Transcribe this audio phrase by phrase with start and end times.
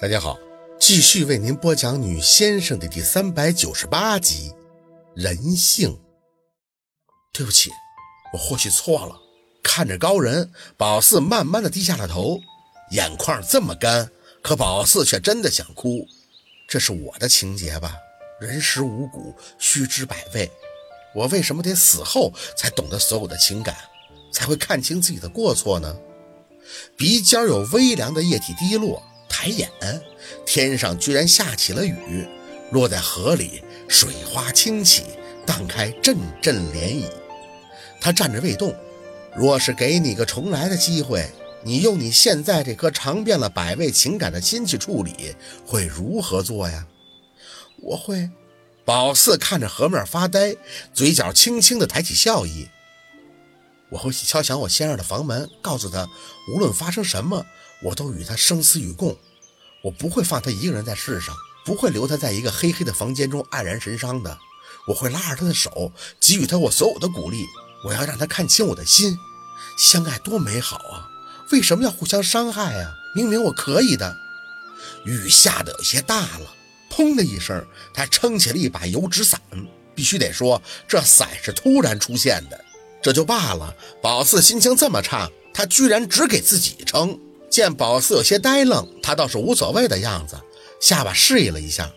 [0.00, 0.38] 大家好，
[0.78, 4.54] 继续为您播讲《女先生》的第三百九十八集。
[5.12, 5.98] 人性。
[7.32, 7.72] 对不起，
[8.32, 9.16] 我或许错了。
[9.60, 12.38] 看着高人，宝四慢慢的低下了头，
[12.92, 14.08] 眼眶这么干，
[14.40, 16.06] 可宝四却真的想哭。
[16.68, 17.96] 这是我的情节吧？
[18.40, 20.48] 人食五谷，须知百味。
[21.12, 23.74] 我为什么得死后才懂得所有的情感，
[24.32, 25.98] 才会看清自己的过错呢？
[26.96, 29.02] 鼻尖有微凉的液体滴落。
[29.40, 29.70] 抬眼，
[30.44, 32.26] 天上居然下起了雨，
[32.72, 35.04] 落在河里，水花轻起，
[35.46, 37.04] 荡开阵阵涟漪。
[38.00, 38.74] 他站着未动。
[39.36, 41.30] 若是给你个重来的机会，
[41.62, 46.84] 你用你现在这颗尝遍了百味情感的心去处理，会如何做呀？
[47.80, 48.28] 我会。
[48.84, 50.56] 宝四看着河面发呆，
[50.92, 52.66] 嘴角轻轻的抬起笑意。
[53.90, 56.08] 我会去敲响我先生的房门，告诉他，
[56.52, 57.46] 无论发生什么，
[57.84, 59.16] 我都与他生死与共。
[59.88, 61.34] 我不会放他一个人在世上，
[61.64, 64.38] 不会留他在一个黑黑的房间中黯然神伤的。
[64.86, 65.90] 我会拉着他的手，
[66.20, 67.46] 给予他我所有的鼓励。
[67.86, 69.16] 我要让他看清我的心，
[69.78, 71.08] 相爱多美好啊！
[71.52, 72.90] 为什么要互相伤害啊？
[73.14, 74.14] 明明我可以的。
[75.06, 76.54] 雨下的有些大了，
[76.90, 79.40] 砰的一声，他撑起了一把油纸伞。
[79.94, 82.62] 必须得说，这伞是突然出现的，
[83.02, 83.74] 这就罢了。
[84.02, 87.18] 宝四心情这么差，他居然只给自己撑。
[87.50, 90.36] 见宝四有些呆愣，他倒是无所谓的样子，
[90.80, 91.90] 下巴示意了一下。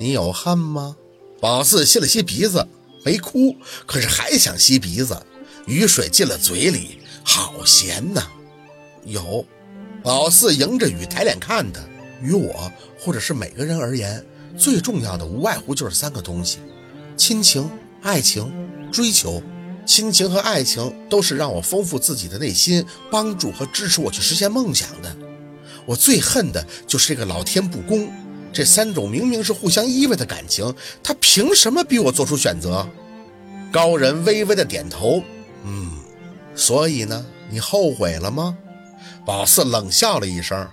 [0.00, 0.96] 你有恨吗？
[1.40, 2.66] 宝四吸了吸鼻子，
[3.04, 5.20] 没哭，可是还想吸鼻子。
[5.66, 8.26] 雨水进了嘴里，好咸呐。
[9.04, 9.44] 有。
[10.02, 11.80] 宝四迎着雨抬脸看他。
[12.22, 14.24] 于我或者是每个人而言，
[14.56, 16.58] 最重要的无外乎就是三个东西：
[17.16, 17.70] 亲情、
[18.02, 18.52] 爱情、
[18.90, 19.42] 追求。
[19.88, 25.16] 亲情和爱情都是让我丰富自己的内心，帮助和支持我去实现梦想的。
[25.86, 28.12] 我最恨的就是这个老天不公，
[28.52, 30.72] 这三种明明是互相依偎的感情，
[31.02, 32.86] 他凭什么逼我做出选择？
[33.72, 35.22] 高人微微的点头，
[35.64, 35.90] 嗯，
[36.54, 38.58] 所以呢，你后悔了吗？
[39.24, 40.68] 宝四冷笑了一声，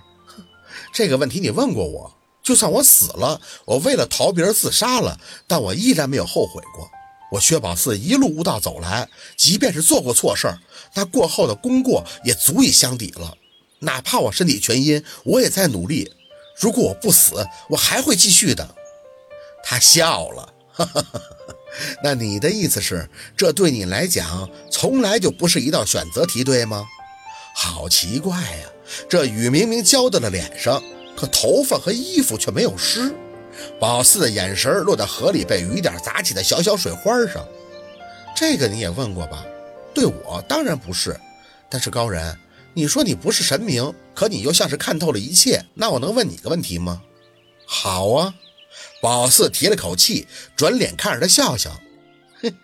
[0.92, 2.12] 这个问题你问过我，
[2.42, 6.90] 就算我死了，我为了逃避而自杀了，但我依然没有后悔过。
[7.32, 10.58] 我薛宝四一路无道走来，即便是做过错事儿，
[10.94, 13.36] 那过后的功过也足以相抵了。
[13.80, 16.12] 哪怕我身体全阴，我也在努力。
[16.58, 18.74] 如果我不死，我还会继续的。
[19.62, 21.22] 他笑了，哈哈哈哈
[22.02, 26.86] 那你的意思是，这对你来讲从来就不是一道选择题，对吗？
[27.54, 28.68] 好奇怪呀，
[29.08, 30.82] 这雨明明浇到了脸上，
[31.16, 33.14] 可头发和衣服却没有湿。
[33.78, 37.46] 宝四的眼神落在河里被雨点砸起的小小水花上，
[38.34, 39.44] 这个你也问过吧？
[39.94, 41.18] 对我当然不是，
[41.70, 42.38] 但是高人，
[42.74, 47.00] 你说你不是神明，可你又像是看透了一切，那我能问你个问题吗？
[47.66, 48.34] 好啊，
[49.00, 51.70] 宝四提了口气，转脸看着他笑笑，
[52.42, 52.54] 哼，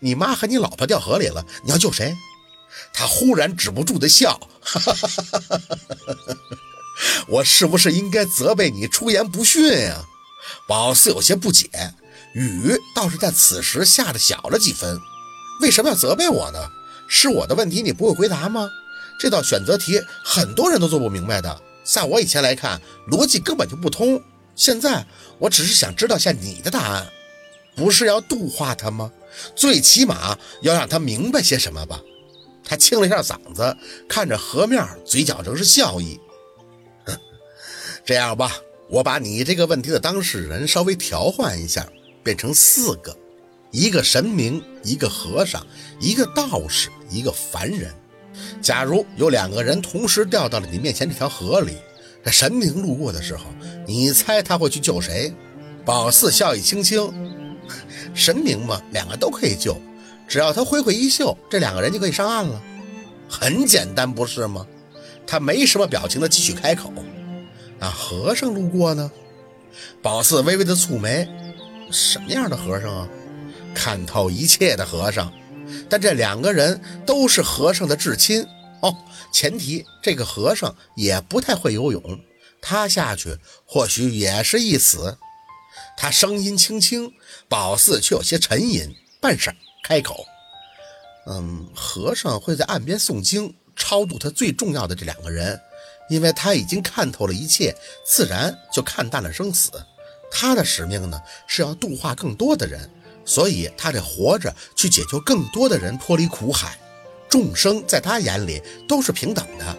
[0.00, 2.14] 你妈和你老婆掉河里了，你要救谁？
[2.92, 6.36] 他忽然止不住的笑，哈哈哈哈哈哈！
[7.28, 10.04] 我是不是应该责备你出言不逊呀？
[10.66, 11.68] 宝四有些不解，
[12.34, 14.98] 雨倒是在此时下的小了几分。
[15.60, 16.58] 为什么要责备我呢？
[17.08, 18.68] 是我的问题你不会回答吗？
[19.18, 22.80] 这道选择题很多人都做不明白的，在我以前来看，
[23.10, 24.22] 逻辑根本就不通。
[24.56, 25.06] 现在
[25.38, 27.06] 我只是想知道下你的答案，
[27.76, 29.12] 不是要度化他吗？
[29.54, 32.00] 最起码要让他明白些什么吧。
[32.64, 33.76] 他清了一下嗓子，
[34.08, 36.18] 看着河面，嘴角仍是笑意。
[38.06, 38.56] 这样吧。
[38.90, 41.86] 我把你这个问题的当事人稍微调换一下，
[42.24, 43.16] 变成四个：
[43.70, 45.64] 一个神明，一个和尚，
[46.00, 47.94] 一个道士，一个凡人。
[48.60, 51.76] 假如有两个人同时掉到了你面前这条河里，
[52.24, 53.44] 这神明路过的时候，
[53.86, 55.32] 你猜他会去救谁？
[55.84, 57.08] 宝四笑意轻轻
[58.12, 59.80] ：“神明嘛，两个都可以救，
[60.26, 62.60] 只要他挥挥衣袖，这两个人就可以上岸了。
[63.28, 64.66] 很简单，不是吗？”
[65.28, 66.92] 他没什么表情的继续开口。
[67.80, 69.10] 那和尚路过呢？
[70.02, 71.26] 宝四微微的蹙眉，
[71.90, 73.08] 什么样的和尚啊？
[73.74, 75.32] 看透一切的和尚。
[75.88, 78.46] 但这两个人都是和尚的至亲
[78.80, 78.94] 哦。
[79.32, 82.20] 前提这个和尚也不太会游泳，
[82.60, 85.16] 他下去或许也是一死。
[85.96, 87.12] 他声音轻轻，
[87.48, 90.26] 宝四却有些沉吟，半晌开口
[91.26, 95.58] ：“嗯，和尚会在岸边诵经，超度他最重要的这两个人。”
[96.10, 97.74] 因为他已经看透了一切，
[98.04, 99.70] 自然就看淡了生死。
[100.30, 102.90] 他的使命呢，是要度化更多的人，
[103.24, 106.76] 所以他得活着去解救更多的人脱离苦海。
[107.28, 109.76] 众生在他眼里都是平等的。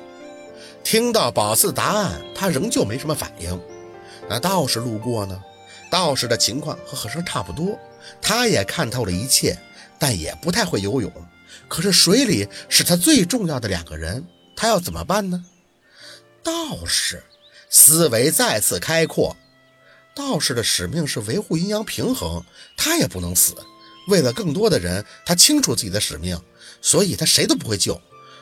[0.84, 3.62] 听到宝四的答案，他仍旧没什么反应。
[4.30, 5.40] 那道士路过呢？
[5.90, 7.78] 道士的情况和和尚差不多，
[8.22, 9.58] 他也看透了一切，
[10.00, 11.12] 但也不太会游泳。
[11.68, 14.26] 可是水里是他最重要的两个人，
[14.56, 15.44] 他要怎么办呢？
[16.44, 17.24] 道士
[17.70, 19.36] 思维再次开阔，
[20.16, 22.44] 道士的使命是维护阴阳平衡，
[22.76, 23.56] 他也不能死。
[24.08, 26.42] 为了更多的人，他清楚自己的使命，
[26.82, 28.02] 所以他谁都不会救。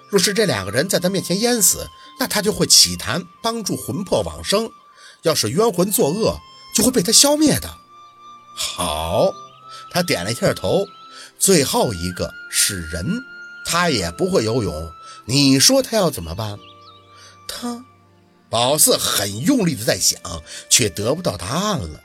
[0.10, 1.86] 若是这两个人在他面前淹死，
[2.20, 4.72] 那他就会起坛帮助魂魄往生。
[5.24, 6.40] 要是冤魂作恶，
[6.74, 7.70] 就会被他消灭的。
[8.56, 9.32] 好，
[9.92, 10.86] 他点了一下头。
[11.38, 13.22] 最后一个是人，
[13.66, 14.92] 他也不会游泳。
[15.26, 16.58] 你说他要怎么办？
[17.52, 17.84] 他，
[18.50, 20.22] 宝四很用力的在想，
[20.70, 22.04] 却得不到答案了。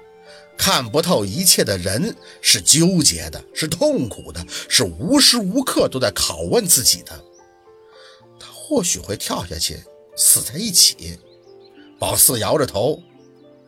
[0.56, 7.25] 看不透一切的人是纠结的，是痛苦的，是无时无刻都在拷问自己的。
[8.41, 9.82] 他或许会跳下去，
[10.17, 11.19] 死在一起。
[11.99, 13.02] 宝四摇着头，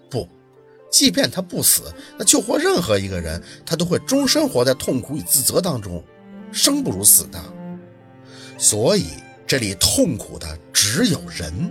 [0.08, 0.28] 不，
[0.90, 6.02] 即便他不死，那救活任何一个人，他都会终身活在痛苦与自责当中，
[6.52, 7.42] 生不如死的。
[8.58, 9.06] 所以
[9.46, 11.70] 这里痛苦的只有人。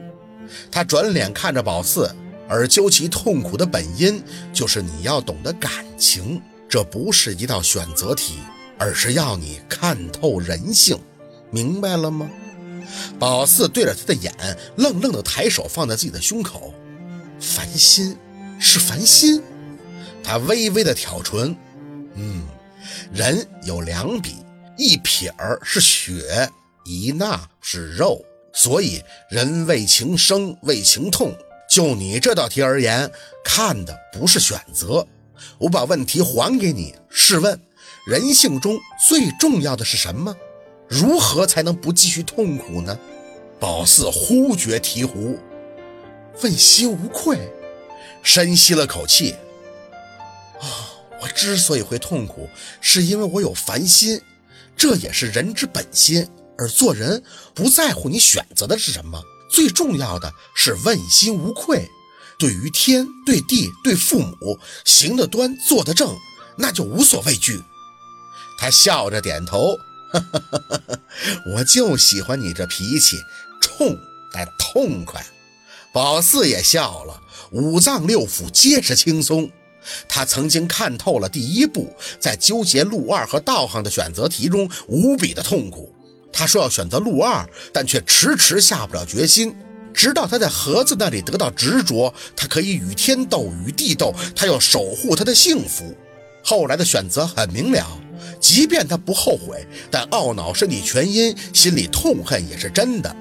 [0.71, 2.09] 他转脸看着宝四，
[2.47, 4.23] 而究其痛苦的本因，
[4.53, 6.41] 就是你要懂得感情。
[6.69, 8.39] 这不是一道选择题，
[8.77, 10.99] 而是要你看透人性，
[11.51, 12.29] 明白了吗？
[13.19, 14.33] 宝四对着他的眼，
[14.77, 16.73] 愣愣的抬手放在自己的胸口。
[17.39, 18.15] 烦心，
[18.59, 19.41] 是烦心。
[20.23, 21.55] 他微微的挑唇，
[22.15, 22.43] 嗯，
[23.13, 24.37] 人有两笔，
[24.77, 26.49] 一撇儿是血，
[26.85, 28.23] 一捺是肉，
[28.53, 31.35] 所以人为情生，为情痛。
[31.67, 33.11] 就你这道题而言，
[33.43, 35.05] 看的不是选择。
[35.57, 37.59] 我把问题还给你，试问，
[38.07, 38.79] 人性中
[39.09, 40.35] 最重要的是什么？
[40.87, 42.97] 如何才能不继续痛苦呢？
[43.59, 45.37] 宝四忽觉醍醐，
[46.43, 47.51] 问心无愧，
[48.21, 49.31] 深吸了口气。
[50.61, 52.47] 啊，我之所以会痛苦，
[52.79, 54.21] 是因为我有烦心，
[54.77, 56.27] 这也是人之本心。
[56.57, 57.23] 而做人
[57.53, 61.89] 不在乎你选择的是什么，最重要的是问心无愧。
[62.37, 66.13] 对于天、对地、对父母，行得端，坐得正，
[66.57, 67.63] 那就无所畏惧。
[68.59, 69.77] 他笑着点头。
[71.55, 73.17] 我就喜欢你这脾气，
[73.61, 73.97] 冲
[74.31, 75.25] 但痛快。
[75.93, 77.21] 宝四也笑了，
[77.51, 79.49] 五脏六腑皆是轻松。
[80.09, 85.94] 他曾经看透了第一步，在纠结陆二和道行的选择题中无比的痛苦。
[86.37, 89.55] 他说要选择陆二，但却迟迟下不了决心。
[89.93, 95.95] 直到他在盒子那里得到执着，他可以与天斗，与地斗，他要守护他的幸福。
[96.43, 97.87] 后来的选择很明了。
[98.41, 103.15] 即便他不后悔，但懊恼身体全因，心里痛恨也是真的。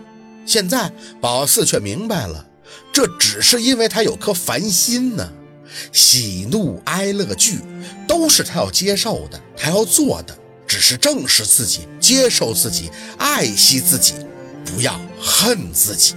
[0.45, 2.45] 现在宝四却明白了，
[2.93, 5.33] 这只是因为他有颗烦心呢。
[5.93, 7.61] 喜怒哀乐惧，
[8.09, 10.37] 都是他要接受的，他要做的，
[10.67, 14.13] 只是正视自己，接受自己，爱惜自己，
[14.63, 16.15] 不要恨自己。